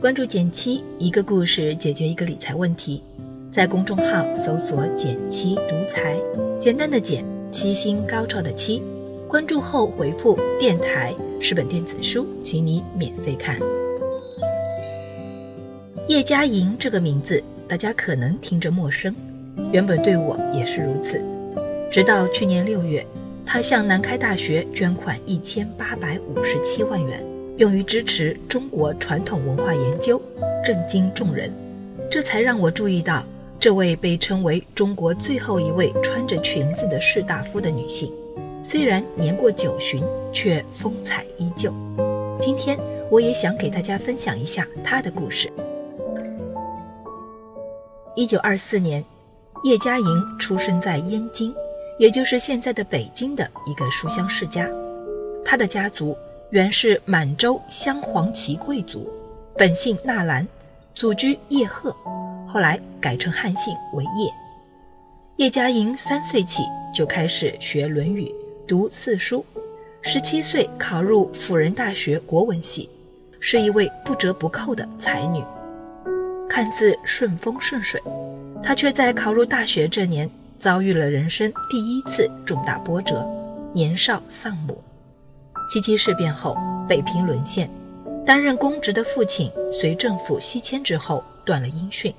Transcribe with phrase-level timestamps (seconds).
[0.00, 3.02] 关注简七，一个故事解决一个理财问题。
[3.52, 6.18] 在公众号搜索“简七独裁，
[6.58, 7.22] 简单的简，
[7.52, 8.82] 七星高照的七。
[9.28, 13.60] 关注后回复“电台”是本电子书，请你免费看。
[16.08, 19.14] 叶嘉莹这个名字，大家可能听着陌生，
[19.70, 21.22] 原本对我也是如此。
[21.92, 23.06] 直到去年六月，
[23.44, 27.22] 她向南开大学捐款一千八百五十七万元。
[27.60, 30.20] 用于支持中国传统文化研究，
[30.64, 31.52] 震惊众人。
[32.10, 33.22] 这才让我注意到，
[33.58, 38.10] 这位被称为中国最后一位穿着裙子的士大夫的女性，
[38.62, 40.02] 虽然年过九旬，
[40.32, 41.70] 却风采依旧。
[42.40, 42.78] 今天，
[43.10, 45.52] 我也想给大家分享一下她的故事。
[48.16, 49.04] 一九二四年，
[49.64, 51.54] 叶嘉莹出生在燕京，
[51.98, 54.66] 也就是现在的北京的一个书香世家。
[55.44, 56.16] 她的家族。
[56.50, 59.08] 原是满洲镶黄旗贵族，
[59.56, 60.46] 本姓纳兰，
[60.96, 61.94] 祖居叶赫，
[62.44, 64.28] 后来改成汉姓为叶。
[65.36, 68.24] 叶嘉莹三岁起就开始学《论语》，
[68.66, 69.46] 读四书，
[70.02, 72.90] 十七岁考入辅仁大学国文系，
[73.38, 75.40] 是一位不折不扣的才女。
[76.48, 78.02] 看似顺风顺水，
[78.60, 83.24] 她却在考入大学这年遭遇了人生第一次重大波折，
[83.72, 84.82] 年少丧母。
[85.70, 87.70] 七七事变后，北平沦陷，
[88.26, 92.12] 担任公职的父亲随政府西迁之后断了音讯，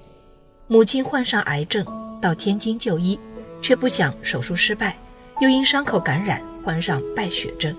[0.68, 1.86] 母亲患上癌症，
[2.22, 3.20] 到天津就医，
[3.62, 4.96] 却不想手术失败，
[5.42, 7.76] 又因伤口感染患上败血症，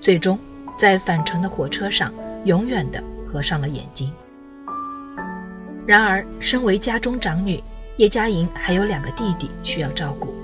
[0.00, 0.36] 最终
[0.76, 2.12] 在返程的火车上
[2.44, 4.12] 永远的合上了眼睛。
[5.86, 7.62] 然而，身为家中长女，
[7.98, 10.34] 叶嘉莹还有两个弟弟需要照顾，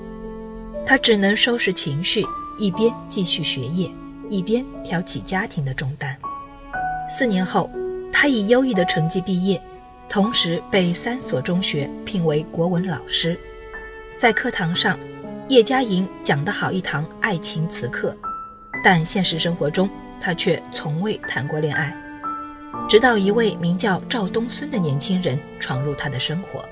[0.86, 2.24] 她只能收拾情绪，
[2.56, 3.90] 一边继续学业。
[4.28, 6.16] 一边挑起家庭的重担。
[7.10, 7.70] 四年后，
[8.12, 9.60] 他以优异的成绩毕业，
[10.08, 13.38] 同时被三所中学聘为国文老师。
[14.18, 14.98] 在课堂上，
[15.48, 18.14] 叶嘉莹讲得好一堂爱情词课，
[18.84, 19.88] 但现实生活中，
[20.20, 21.96] 他却从未谈过恋爱。
[22.88, 26.62] 直到一位名叫赵东孙的年轻人闯入他的生活，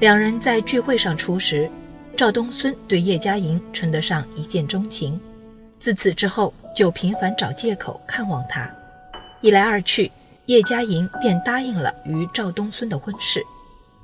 [0.00, 1.70] 两人在聚会上初识，
[2.16, 5.18] 赵东孙对叶嘉莹称得上一见钟情。
[5.78, 8.68] 自此之后，就频繁找借口看望他，
[9.40, 10.10] 一来二去，
[10.46, 13.40] 叶嘉莹便答应了与赵东孙的婚事。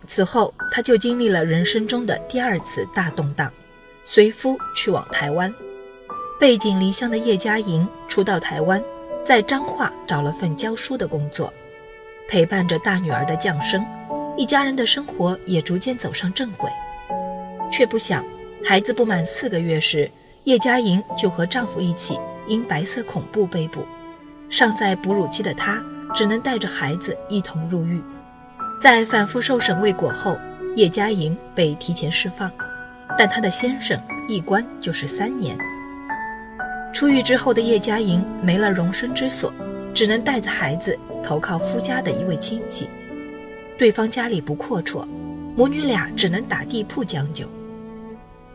[0.06, 3.50] 此后，他就经历了人生中的第二次大动荡，
[4.04, 5.52] 随夫去往台湾。
[6.38, 8.82] 背井离乡的叶嘉莹初到台湾，
[9.24, 11.52] 在彰化找了份教书的工作，
[12.28, 13.84] 陪伴着大女儿的降生，
[14.36, 16.70] 一家人的生活也逐渐走上正轨。
[17.72, 18.24] 却不想，
[18.64, 20.08] 孩子不满四个月时。
[20.44, 23.82] 叶嘉莹就和丈夫一起因白色恐怖被捕，
[24.50, 25.82] 尚在哺乳期的她
[26.14, 27.98] 只能带着孩子一同入狱。
[28.78, 30.36] 在反复受审未果后，
[30.76, 32.50] 叶嘉莹被提前释放，
[33.16, 35.56] 但她的先生一关就是三年。
[36.92, 39.50] 出狱之后的叶嘉莹没了容身之所，
[39.94, 42.86] 只能带着孩子投靠夫家的一位亲戚。
[43.78, 45.06] 对方家里不阔绰，
[45.56, 47.46] 母女俩只能打地铺将就。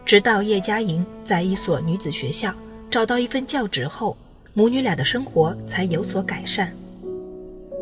[0.05, 2.53] 直到叶嘉莹在一所女子学校
[2.89, 4.17] 找到一份教职后，
[4.53, 6.73] 母女俩的生活才有所改善。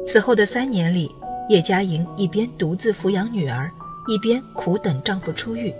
[0.06, 1.10] 此后的三年里，
[1.50, 3.72] 叶嘉莹一边独自抚养女儿，
[4.08, 5.74] 一边苦等丈夫出狱，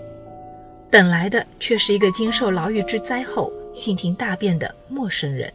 [0.90, 5.52] 等来的却是一个经受牢狱之灾后性情大变的陌生人。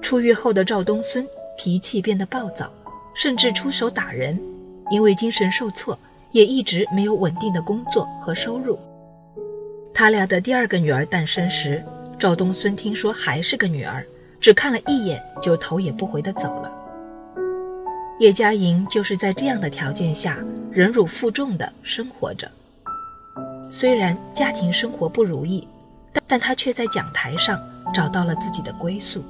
[0.00, 1.26] 出狱后的赵东孙
[1.56, 2.70] 脾气变得暴躁，
[3.14, 4.40] 甚至出手打人，
[4.90, 5.98] 因为精神受挫，
[6.30, 8.78] 也一直没有稳定的工作和收入。
[9.98, 11.82] 他俩的第二个女儿诞生时，
[12.20, 14.06] 赵东孙听说还是个女儿，
[14.40, 16.72] 只看了一眼就头也不回地走了。
[18.20, 20.38] 叶嘉莹就是在这样的条件下
[20.70, 22.48] 忍辱负重地生活着。
[23.68, 25.66] 虽然家庭生活不如意，
[26.12, 27.60] 但但她却在讲台上
[27.92, 29.24] 找到了自己的归宿。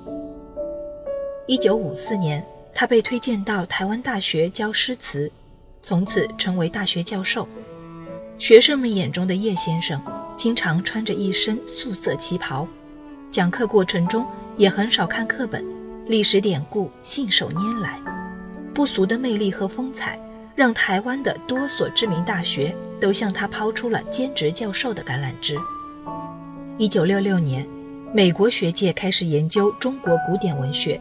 [1.46, 2.44] 一九五四年，
[2.74, 5.32] 她被推荐到台湾大学教诗词，
[5.80, 7.48] 从此成为大学教授。
[8.38, 9.98] 学生们眼中的叶先生。
[10.38, 12.64] 经常穿着一身素色旗袍，
[13.28, 14.24] 讲课过程中
[14.56, 15.64] 也很少看课本，
[16.06, 17.98] 历史典故信手拈来，
[18.72, 20.16] 不俗的魅力和风采，
[20.54, 25.58] 让台湾的多所知名大学都向他抛出了兼职教授的橄榄枝。
[26.76, 27.66] 一九六六年，
[28.14, 31.00] 美国学界开始研究中国古典文学，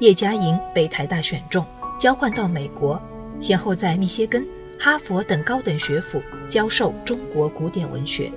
[0.00, 1.62] 叶嘉莹被台大选中，
[2.00, 2.98] 交换到美国，
[3.38, 4.42] 先后在密歇根、
[4.78, 8.32] 哈佛等高等学府教授中国古典文学。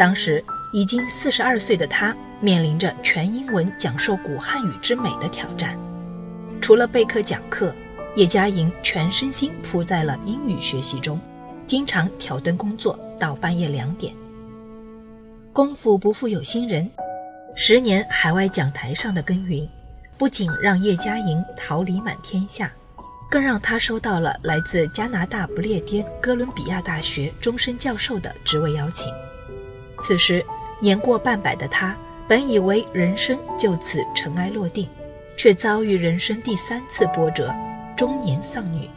[0.00, 0.42] 当时
[0.72, 5.78] 已经四十二岁的他，面临着全英文讲授古汉语之美的挑战。
[6.58, 7.70] 除了备课讲课，
[8.16, 11.20] 叶嘉莹全身心扑在了英语学习中，
[11.66, 14.14] 经常挑灯工作到半夜两点。
[15.52, 16.90] 功夫不负有心人，
[17.54, 19.68] 十年海外讲台上的耕耘，
[20.16, 22.72] 不仅让叶嘉莹桃李满天下，
[23.30, 29.12] 更让她收到了来自加拿大不列颠哥伦比亚大学终身教授的职位邀请。
[30.00, 30.44] 此时
[30.80, 31.94] 年过半百的他，
[32.26, 34.88] 本以为人生就此尘埃落定，
[35.36, 37.54] 却遭遇人生第三次波折——
[37.96, 38.88] 中年丧女。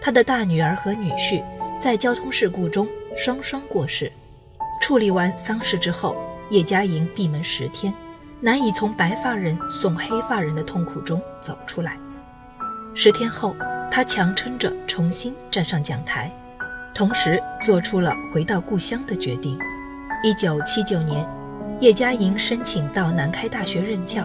[0.00, 1.42] 他的大女儿和女婿
[1.80, 4.10] 在交通事故中双双过世。
[4.80, 6.16] 处理完丧事之后，
[6.50, 7.94] 叶嘉莹闭门十天，
[8.40, 11.96] 难以从白发人送黑发人的痛苦中走出来。
[12.94, 13.56] 十天后，
[13.90, 16.30] 她强撑着重新站上讲台，
[16.92, 19.56] 同时做出了回到故乡的决定。
[20.24, 21.26] 一九七九年，
[21.80, 24.24] 叶嘉莹申请到南开大学任教，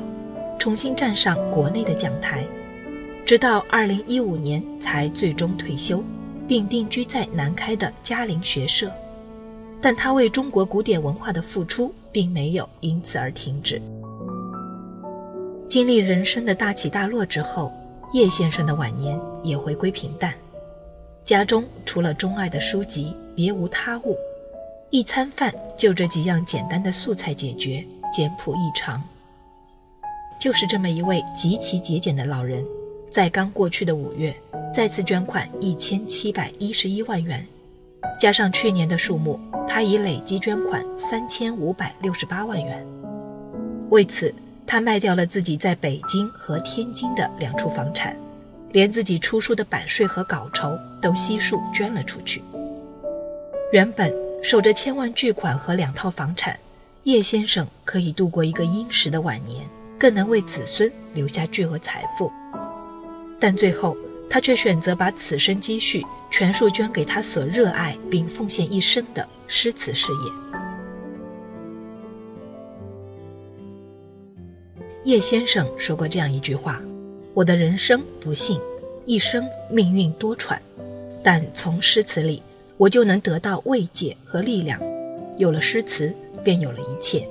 [0.60, 2.46] 重新站上国内的讲台，
[3.26, 6.04] 直到二零一五年才最终退休，
[6.48, 8.92] 并定居在南开的嘉陵学社。
[9.82, 13.82] 但他为中国古典文化的付出并没有因此而停止。
[15.68, 17.74] 经历人生的大起大落之后，
[18.14, 20.32] 叶先生的晚年也回归平淡，
[21.26, 24.16] 家中除了钟爱的书籍，别无他物，
[24.90, 29.04] 一餐饭就这几样简单的素菜解决，简朴异常。
[30.40, 32.64] 就是这么一位极其节俭的老人，
[33.12, 34.34] 在刚过去的五月，
[34.74, 37.46] 再次捐款一千七百一十一万元。
[38.18, 39.38] 加上去年的数目，
[39.68, 42.88] 他已累计捐款三千五百六十八万元。
[43.90, 44.34] 为此，
[44.66, 48.16] 他卖掉了自己在北京和天津的两处房产，
[48.72, 52.42] 连自己出书的版税和稿酬都悉数捐了出去。
[53.74, 54.14] 原本
[54.48, 56.58] 守着千万巨款和两套房产，
[57.04, 59.68] 叶先生可以度过一个殷实的晚年，
[60.00, 62.32] 更能为子孙留下巨额财富。
[63.42, 63.98] 但最后，
[64.30, 66.02] 他却选择把此生积蓄
[66.32, 70.32] 全数捐给他所热爱并奉献一生的诗词事业。
[75.04, 76.82] 叶先生说过这样一句话
[77.36, 78.58] ：“我的人生不幸，
[79.06, 80.58] 一生命运多舛，
[81.22, 82.42] 但从诗词里，
[82.78, 84.80] 我就能得到慰藉和力量。
[85.38, 86.14] 有了诗词，
[86.44, 87.28] 便有了一切。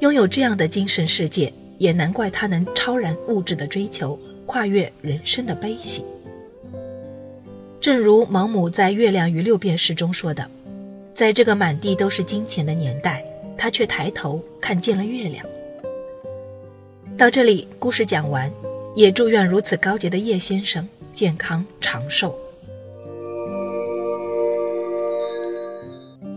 [0.00, 6.04] 拥有这样的精神世界，也难怪他能超然物质的追求。”跨越人生的悲喜，
[7.80, 10.46] 正如毛姆在《月亮与六便士》中说的
[11.16, 13.24] ：“在这个满地都是金钱的年代，
[13.56, 15.46] 他却抬头看见了月亮。”
[17.16, 18.52] 到这里，故事讲完，
[18.94, 22.38] 也祝愿如此高洁的叶先生健康长寿。